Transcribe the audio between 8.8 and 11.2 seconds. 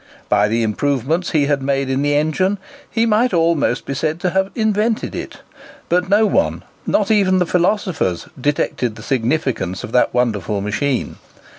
the significance of that wonderful machine.